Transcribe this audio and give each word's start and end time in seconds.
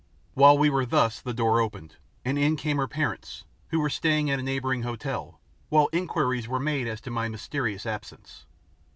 While 0.33 0.57
we 0.57 0.71
were 0.71 0.83
thus 0.87 1.21
the 1.21 1.31
door 1.31 1.61
opened, 1.61 1.97
and 2.25 2.35
in 2.35 2.55
came 2.55 2.77
her 2.77 2.87
parents 2.87 3.43
who 3.67 3.79
were 3.79 3.87
staying 3.91 4.31
at 4.31 4.39
a 4.39 4.41
neighbouring 4.41 4.81
hotel 4.81 5.39
while 5.69 5.89
inquiries 5.93 6.47
were 6.47 6.59
made 6.59 6.87
as 6.87 6.99
to 7.01 7.11
my 7.11 7.29
mysterious 7.29 7.85
absence. 7.85 8.47